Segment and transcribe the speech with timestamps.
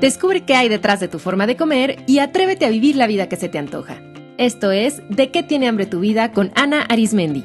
[0.00, 3.28] Descubre qué hay detrás de tu forma de comer y atrévete a vivir la vida
[3.28, 4.02] que se te antoja.
[4.36, 7.44] Esto es De qué tiene hambre tu vida con Ana Arismendi.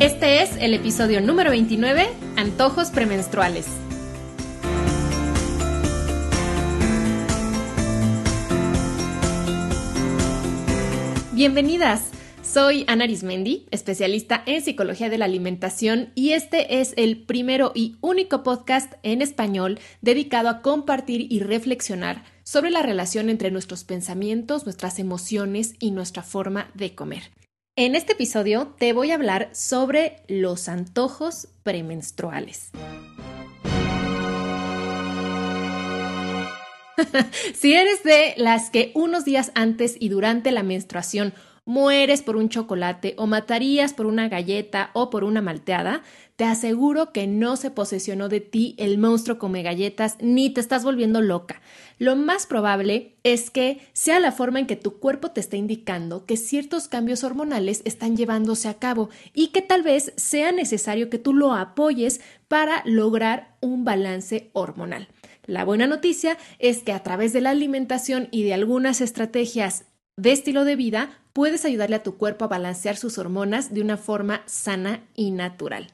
[0.00, 2.06] Este es el episodio número 29,
[2.36, 3.66] Antojos premenstruales.
[11.32, 12.15] Bienvenidas.
[12.56, 17.98] Soy Ana Arismendi, especialista en psicología de la alimentación y este es el primero y
[18.00, 24.64] único podcast en español dedicado a compartir y reflexionar sobre la relación entre nuestros pensamientos,
[24.64, 27.24] nuestras emociones y nuestra forma de comer.
[27.76, 32.70] En este episodio te voy a hablar sobre los antojos premenstruales.
[37.54, 41.34] si eres de las que unos días antes y durante la menstruación
[41.66, 46.02] mueres por un chocolate o matarías por una galleta o por una malteada,
[46.36, 50.84] te aseguro que no se posesionó de ti el monstruo come galletas ni te estás
[50.84, 51.60] volviendo loca.
[51.98, 56.24] Lo más probable es que sea la forma en que tu cuerpo te está indicando
[56.24, 61.18] que ciertos cambios hormonales están llevándose a cabo y que tal vez sea necesario que
[61.18, 65.08] tú lo apoyes para lograr un balance hormonal.
[65.46, 70.32] La buena noticia es que a través de la alimentación y de algunas estrategias de
[70.32, 74.42] estilo de vida puedes ayudarle a tu cuerpo a balancear sus hormonas de una forma
[74.46, 75.92] sana y natural.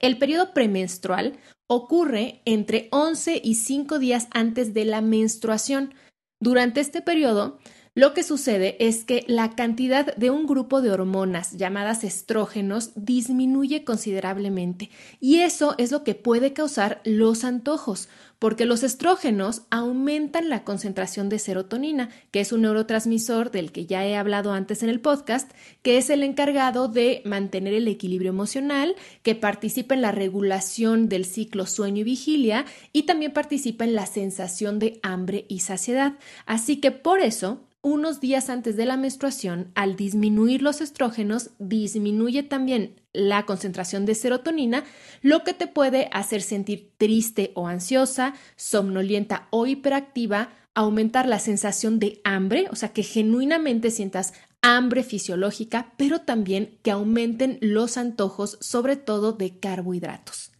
[0.00, 5.94] El periodo premenstrual ocurre entre 11 y 5 días antes de la menstruación.
[6.40, 7.60] Durante este periodo,
[8.00, 13.84] lo que sucede es que la cantidad de un grupo de hormonas llamadas estrógenos disminuye
[13.84, 14.88] considerablemente
[15.20, 21.28] y eso es lo que puede causar los antojos, porque los estrógenos aumentan la concentración
[21.28, 25.50] de serotonina, que es un neurotransmisor del que ya he hablado antes en el podcast,
[25.82, 31.26] que es el encargado de mantener el equilibrio emocional, que participa en la regulación del
[31.26, 32.64] ciclo sueño y vigilia
[32.94, 36.14] y también participa en la sensación de hambre y saciedad.
[36.46, 42.42] Así que por eso unos días antes de la menstruación, al disminuir los estrógenos, disminuye
[42.42, 44.84] también la concentración de serotonina,
[45.22, 51.98] lo que te puede hacer sentir triste o ansiosa, somnolienta o hiperactiva, aumentar la sensación
[51.98, 58.58] de hambre, o sea, que genuinamente sientas hambre fisiológica, pero también que aumenten los antojos,
[58.60, 60.52] sobre todo de carbohidratos.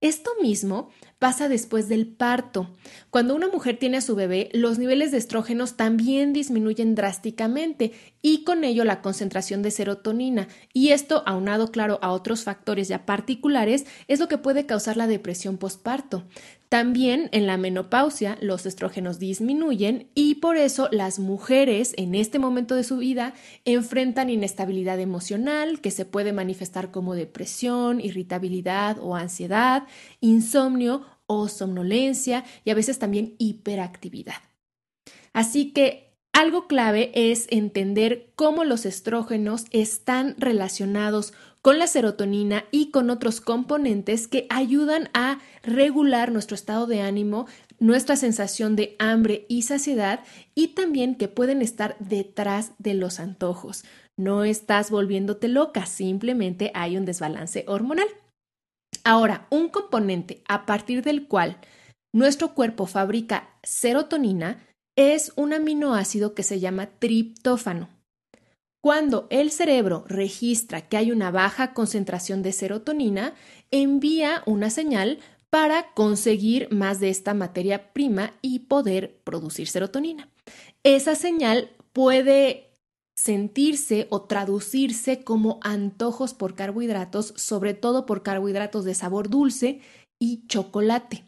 [0.00, 0.90] Esto mismo
[1.24, 2.68] pasa después del parto.
[3.08, 8.44] Cuando una mujer tiene a su bebé, los niveles de estrógenos también disminuyen drásticamente y
[8.44, 10.48] con ello la concentración de serotonina.
[10.74, 15.06] Y esto, aunado claro a otros factores ya particulares, es lo que puede causar la
[15.06, 16.24] depresión postparto.
[16.74, 22.74] También en la menopausia los estrógenos disminuyen y por eso las mujeres en este momento
[22.74, 23.32] de su vida
[23.64, 29.84] enfrentan inestabilidad emocional que se puede manifestar como depresión, irritabilidad o ansiedad,
[30.20, 34.42] insomnio o somnolencia y a veces también hiperactividad.
[35.32, 42.90] Así que algo clave es entender cómo los estrógenos están relacionados con la serotonina y
[42.90, 47.46] con otros componentes que ayudan a regular nuestro estado de ánimo,
[47.78, 50.20] nuestra sensación de hambre y saciedad
[50.54, 53.84] y también que pueden estar detrás de los antojos.
[54.16, 58.08] No estás volviéndote loca, simplemente hay un desbalance hormonal.
[59.04, 61.58] Ahora, un componente a partir del cual
[62.12, 64.66] nuestro cuerpo fabrica serotonina
[64.96, 67.90] es un aminoácido que se llama triptófano.
[68.82, 73.34] Cuando el cerebro registra que hay una baja concentración de serotonina,
[73.70, 75.18] envía una señal
[75.50, 80.28] para conseguir más de esta materia prima y poder producir serotonina.
[80.82, 82.73] Esa señal puede
[83.14, 89.80] sentirse o traducirse como antojos por carbohidratos, sobre todo por carbohidratos de sabor dulce
[90.18, 91.24] y chocolate.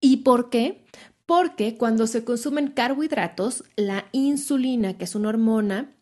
[0.00, 0.84] ¿Y por qué?
[1.26, 5.94] Porque cuando se consumen carbohidratos, la insulina, que es una hormona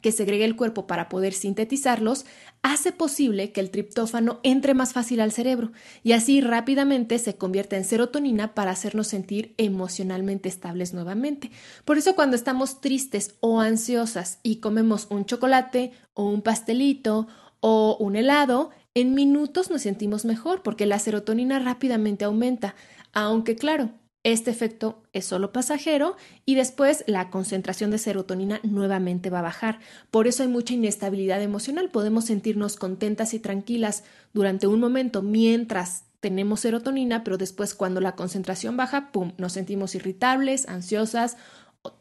[0.00, 2.24] que segrega el cuerpo para poder sintetizarlos,
[2.62, 7.76] hace posible que el triptófano entre más fácil al cerebro y así rápidamente se convierta
[7.76, 11.50] en serotonina para hacernos sentir emocionalmente estables nuevamente.
[11.84, 17.26] Por eso cuando estamos tristes o ansiosas y comemos un chocolate o un pastelito
[17.60, 22.74] o un helado, en minutos nos sentimos mejor porque la serotonina rápidamente aumenta,
[23.12, 23.90] aunque claro,
[24.24, 29.78] este efecto es solo pasajero y después la concentración de serotonina nuevamente va a bajar.
[30.10, 31.88] Por eso hay mucha inestabilidad emocional.
[31.90, 38.16] Podemos sentirnos contentas y tranquilas durante un momento mientras tenemos serotonina, pero después cuando la
[38.16, 41.36] concentración baja, ¡pum!, nos sentimos irritables, ansiosas,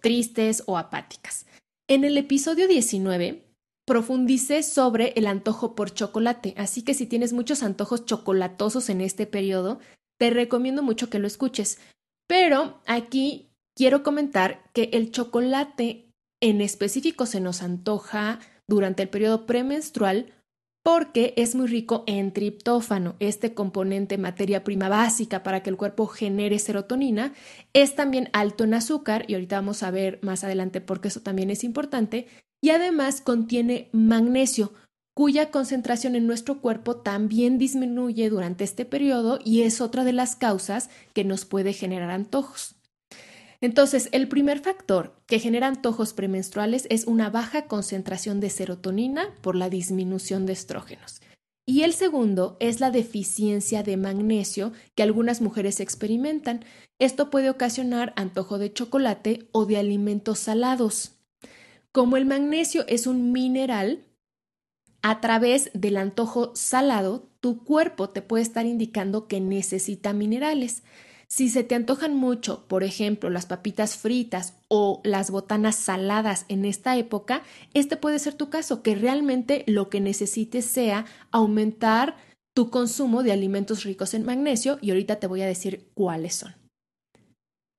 [0.02, 1.46] tristes o apáticas.
[1.88, 3.44] En el episodio 19
[3.86, 9.28] profundicé sobre el antojo por chocolate, así que si tienes muchos antojos chocolatosos en este
[9.28, 9.80] periodo,
[10.18, 11.80] te recomiendo mucho que lo escuches.
[12.28, 19.46] Pero aquí quiero comentar que el chocolate en específico se nos antoja durante el periodo
[19.46, 20.34] premenstrual
[20.88, 26.08] porque es muy rico en triptófano, este componente materia prima básica para que el cuerpo
[26.08, 27.34] genere serotonina.
[27.74, 31.20] Es también alto en azúcar y ahorita vamos a ver más adelante por qué eso
[31.20, 32.28] también es importante.
[32.64, 34.72] Y además contiene magnesio,
[35.18, 40.36] cuya concentración en nuestro cuerpo también disminuye durante este periodo y es otra de las
[40.36, 42.76] causas que nos puede generar antojos.
[43.60, 49.56] Entonces, el primer factor que genera antojos premenstruales es una baja concentración de serotonina por
[49.56, 51.20] la disminución de estrógenos.
[51.66, 56.64] Y el segundo es la deficiencia de magnesio que algunas mujeres experimentan.
[57.00, 61.14] Esto puede ocasionar antojo de chocolate o de alimentos salados.
[61.92, 64.04] Como el magnesio es un mineral,
[65.10, 70.84] a través del antojo salado, tu cuerpo te puede estar indicando que necesita minerales.
[71.30, 76.66] Si se te antojan mucho, por ejemplo, las papitas fritas o las botanas saladas en
[76.66, 77.42] esta época,
[77.74, 82.18] este puede ser tu caso, que realmente lo que necesites sea aumentar
[82.54, 86.54] tu consumo de alimentos ricos en magnesio y ahorita te voy a decir cuáles son.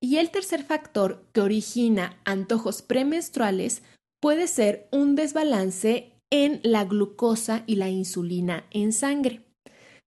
[0.01, 3.83] Y el tercer factor que origina antojos premenstruales
[4.19, 9.45] puede ser un desbalance en la glucosa y la insulina en sangre.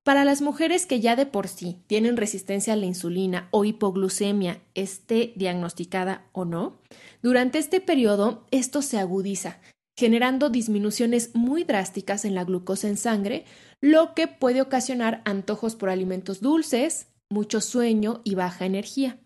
[0.04, 4.60] Para las mujeres que ya de por sí tienen resistencia a la insulina o hipoglucemia,
[4.74, 6.80] esté diagnosticada o no,
[7.22, 9.60] durante este periodo esto se agudiza,
[9.96, 13.44] generando disminuciones muy drásticas en la glucosa en sangre,
[13.80, 19.20] lo que puede ocasionar antojos por alimentos dulces, mucho sueño y baja energía.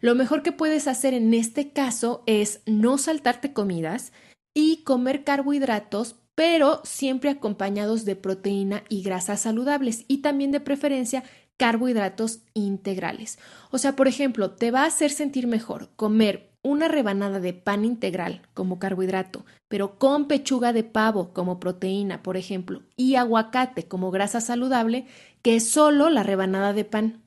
[0.00, 4.12] Lo mejor que puedes hacer en este caso es no saltarte comidas
[4.54, 11.24] y comer carbohidratos pero siempre acompañados de proteína y grasas saludables y también de preferencia
[11.56, 13.40] carbohidratos integrales.
[13.72, 17.84] O sea, por ejemplo, te va a hacer sentir mejor comer una rebanada de pan
[17.84, 24.12] integral como carbohidrato, pero con pechuga de pavo como proteína, por ejemplo, y aguacate como
[24.12, 25.06] grasa saludable,
[25.42, 27.24] que solo la rebanada de pan.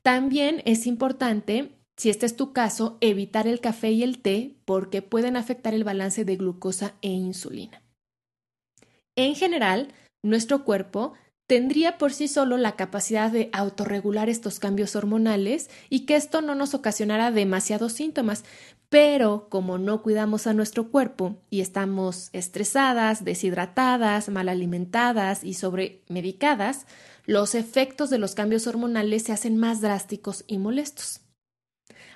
[0.00, 5.02] También es importante, si este es tu caso, evitar el café y el té porque
[5.02, 7.81] pueden afectar el balance de glucosa e insulina.
[9.16, 9.88] En general,
[10.22, 11.14] nuestro cuerpo
[11.46, 16.54] tendría por sí solo la capacidad de autorregular estos cambios hormonales y que esto no
[16.54, 18.44] nos ocasionara demasiados síntomas,
[18.88, 26.86] pero como no cuidamos a nuestro cuerpo y estamos estresadas, deshidratadas, mal alimentadas y sobremedicadas,
[27.26, 31.21] los efectos de los cambios hormonales se hacen más drásticos y molestos.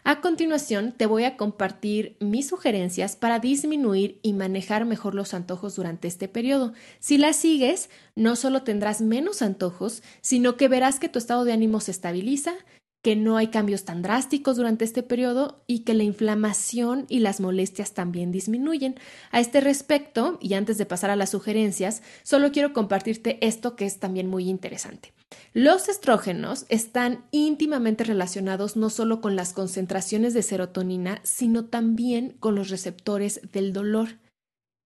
[0.09, 5.75] A continuación, te voy a compartir mis sugerencias para disminuir y manejar mejor los antojos
[5.75, 6.75] durante este periodo.
[7.01, 11.53] Si las sigues, no solo tendrás menos antojos, sino que verás que tu estado de
[11.53, 12.55] ánimo se estabiliza,
[13.03, 17.41] que no hay cambios tan drásticos durante este periodo y que la inflamación y las
[17.41, 18.95] molestias también disminuyen.
[19.33, 23.87] A este respecto, y antes de pasar a las sugerencias, solo quiero compartirte esto que
[23.87, 25.16] es también muy interesante.
[25.53, 32.55] Los estrógenos están íntimamente relacionados no solo con las concentraciones de serotonina, sino también con
[32.55, 34.19] los receptores del dolor.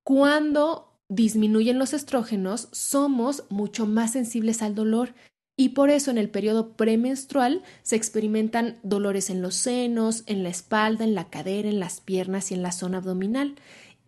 [0.04, 5.14] Cuando disminuyen los estrógenos, somos mucho más sensibles al dolor
[5.56, 10.48] y por eso en el periodo premenstrual se experimentan dolores en los senos, en la
[10.48, 13.56] espalda, en la cadera, en las piernas y en la zona abdominal.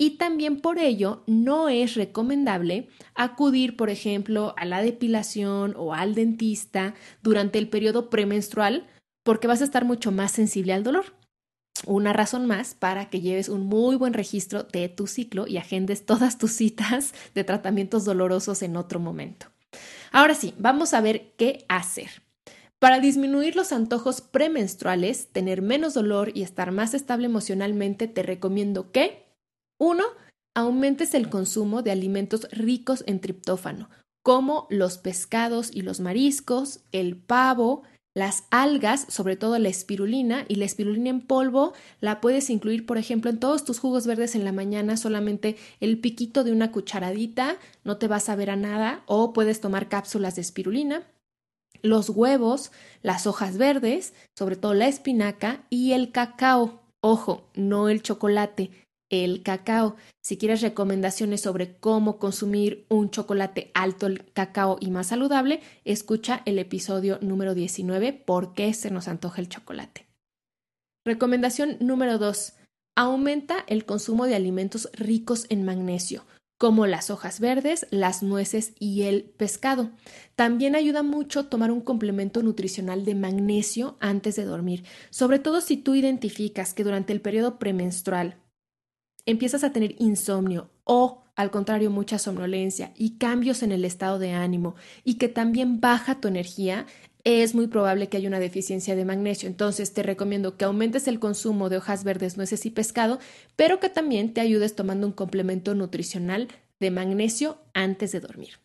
[0.02, 6.16] Y también por ello no es recomendable acudir, por ejemplo, a la depilación o al
[6.16, 8.88] dentista durante el periodo premenstrual
[9.23, 11.04] porque vas a estar mucho más sensible al dolor.
[11.87, 16.04] Una razón más para que lleves un muy buen registro de tu ciclo y agendes
[16.04, 19.47] todas tus citas de tratamientos dolorosos en otro momento.
[20.11, 22.11] Ahora sí, vamos a ver qué hacer.
[22.80, 28.90] Para disminuir los antojos premenstruales, tener menos dolor y estar más estable emocionalmente, te recomiendo
[28.90, 29.22] que
[29.83, 30.05] 1.
[30.55, 33.91] Aumentes el consumo de alimentos ricos en triptófano,
[34.23, 37.83] como los pescados y los mariscos, el pavo,
[38.15, 42.97] las algas, sobre todo la espirulina, y la espirulina en polvo la puedes incluir, por
[42.97, 47.57] ejemplo, en todos tus jugos verdes en la mañana, solamente el piquito de una cucharadita,
[47.83, 51.09] no te vas a ver a nada, o puedes tomar cápsulas de espirulina.
[51.83, 52.71] Los huevos,
[53.03, 56.83] las hojas verdes, sobre todo la espinaca, y el cacao.
[57.01, 58.71] Ojo, no el chocolate,
[59.12, 59.95] el cacao.
[60.21, 66.42] Si quieres recomendaciones sobre cómo consumir un chocolate alto en cacao y más saludable, escucha
[66.47, 70.07] el episodio número 19, ¿Por qué se nos antoja el chocolate?
[71.04, 72.54] Recomendación número 2.
[72.97, 76.25] Aumenta el consumo de alimentos ricos en magnesio,
[76.59, 79.90] como las hojas verdes, las nueces y el pescado.
[80.37, 85.76] También ayuda mucho tomar un complemento nutricional de magnesio antes de dormir, sobre todo si
[85.76, 88.42] tú identificas que durante el periodo premenstrual
[89.26, 94.33] empiezas a tener insomnio o al contrario mucha somnolencia y cambios en el estado de
[94.33, 94.75] ánimo
[95.05, 96.87] y que también baja tu energía,
[97.25, 99.49] es muy probable que haya una deficiencia de magnesio.
[99.49, 103.19] Entonces te recomiendo que aumentes el consumo de hojas verdes, nueces y pescado,
[103.57, 106.49] pero que también te ayudes tomando un complemento nutricional
[106.81, 108.59] de magnesio antes de dormir.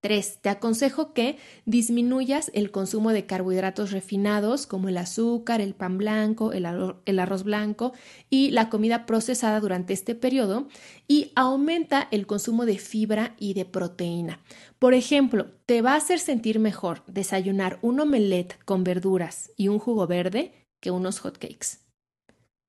[0.00, 0.38] 3.
[0.40, 6.52] Te aconsejo que disminuyas el consumo de carbohidratos refinados como el azúcar, el pan blanco,
[6.52, 7.92] el, arroz blanco
[8.30, 10.68] y la comida procesada durante este periodo
[11.06, 14.40] y aumenta el consumo de fibra y de proteína.
[14.78, 19.78] Por ejemplo, te va a hacer sentir mejor desayunar un omelette con verduras y un
[19.78, 21.78] jugo verde que unos hotcakes.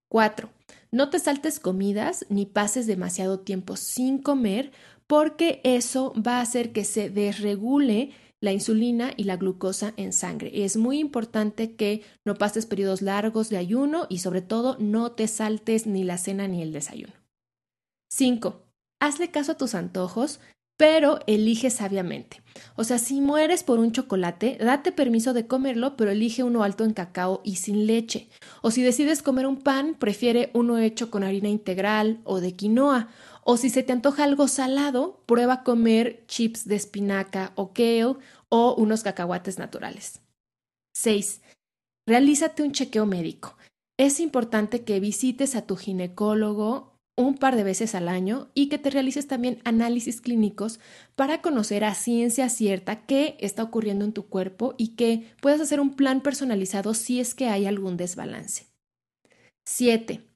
[0.10, 0.50] 4.
[0.92, 4.74] No te saltes comidas ni pases demasiado tiempo sin comer
[5.12, 10.64] porque eso va a hacer que se desregule la insulina y la glucosa en sangre.
[10.64, 15.28] Es muy importante que no pases periodos largos de ayuno y sobre todo no te
[15.28, 17.12] saltes ni la cena ni el desayuno.
[18.10, 18.62] 5.
[19.02, 20.40] Hazle caso a tus antojos,
[20.82, 22.42] pero elige sabiamente.
[22.76, 26.84] O sea, si mueres por un chocolate, date permiso de comerlo, pero elige uno alto
[26.84, 28.30] en cacao y sin leche.
[28.64, 33.10] O si decides comer un pan, prefiere uno hecho con harina integral o de quinoa.
[33.44, 38.16] O si se te antoja algo salado, prueba comer chips de espinaca o kale
[38.50, 40.20] o unos cacahuates naturales.
[40.96, 41.42] 6.
[42.08, 43.56] Realízate un chequeo médico.
[44.00, 48.78] Es importante que visites a tu ginecólogo un par de veces al año y que
[48.78, 50.80] te realices también análisis clínicos
[51.16, 55.80] para conocer a ciencia cierta qué está ocurriendo en tu cuerpo y que puedas hacer
[55.80, 58.68] un plan personalizado si es que hay algún desbalance.
[59.66, 60.32] 7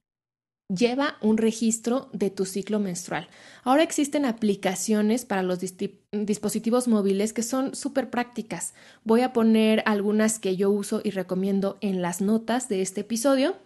[0.68, 3.28] lleva un registro de tu ciclo menstrual.
[3.62, 8.74] Ahora existen aplicaciones para los dispositivos móviles que son súper prácticas.
[9.04, 13.56] Voy a poner algunas que yo uso y recomiendo en las notas de este episodio.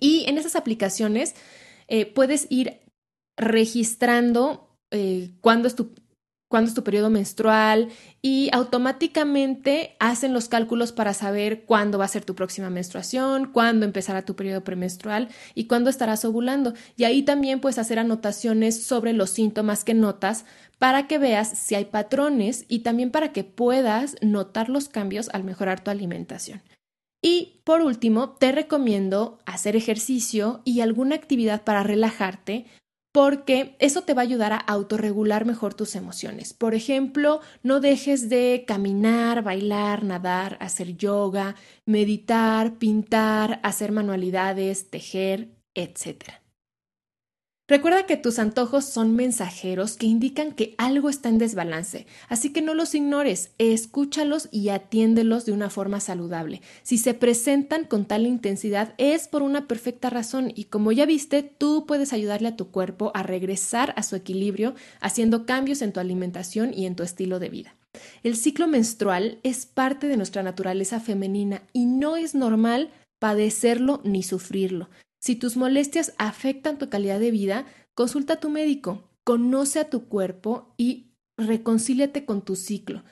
[0.00, 1.34] Y en esas aplicaciones
[1.88, 2.80] eh, puedes ir
[3.36, 5.94] registrando eh, cuándo es tu
[6.48, 7.90] cuándo es tu periodo menstrual
[8.22, 13.84] y automáticamente hacen los cálculos para saber cuándo va a ser tu próxima menstruación, cuándo
[13.84, 16.72] empezará tu periodo premenstrual y cuándo estarás ovulando.
[16.96, 20.46] Y ahí también puedes hacer anotaciones sobre los síntomas que notas
[20.78, 25.44] para que veas si hay patrones y también para que puedas notar los cambios al
[25.44, 26.62] mejorar tu alimentación.
[27.22, 32.66] Y por último, te recomiendo hacer ejercicio y alguna actividad para relajarte
[33.12, 36.52] porque eso te va a ayudar a autorregular mejor tus emociones.
[36.52, 45.48] Por ejemplo, no dejes de caminar, bailar, nadar, hacer yoga, meditar, pintar, hacer manualidades, tejer,
[45.74, 46.34] etc.
[47.68, 52.62] Recuerda que tus antojos son mensajeros que indican que algo está en desbalance, así que
[52.62, 56.62] no los ignores, escúchalos y atiéndelos de una forma saludable.
[56.82, 61.42] Si se presentan con tal intensidad es por una perfecta razón y como ya viste,
[61.42, 66.00] tú puedes ayudarle a tu cuerpo a regresar a su equilibrio haciendo cambios en tu
[66.00, 67.76] alimentación y en tu estilo de vida.
[68.22, 74.22] El ciclo menstrual es parte de nuestra naturaleza femenina y no es normal padecerlo ni
[74.22, 74.88] sufrirlo.
[75.20, 80.08] Si tus molestias afectan tu calidad de vida, consulta a tu médico, conoce a tu
[80.08, 83.04] cuerpo y reconcíliate con tu ciclo.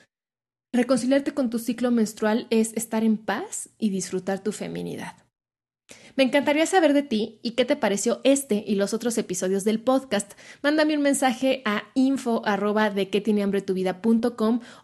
[0.73, 5.26] Reconciliarte con tu ciclo menstrual es estar en paz y disfrutar tu feminidad.
[6.17, 9.81] Me encantaría saber de ti y qué te pareció este y los otros episodios del
[9.81, 10.33] podcast.
[10.63, 14.01] Mándame un mensaje a info arroba de qué tiene hambre tu vida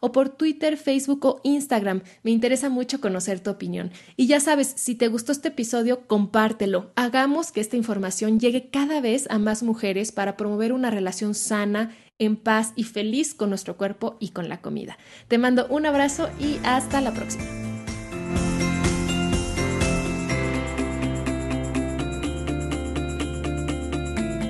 [0.01, 2.03] o por Twitter, Facebook o Instagram.
[2.23, 3.91] Me interesa mucho conocer tu opinión.
[4.17, 6.93] Y ya sabes, si te gustó este episodio, compártelo.
[6.97, 11.97] Hagamos que esta información llegue cada vez a más mujeres para promover una relación sana,
[12.19, 14.99] en paz y feliz con nuestro cuerpo y con la comida.
[15.29, 17.72] Te mando un abrazo y hasta la próxima.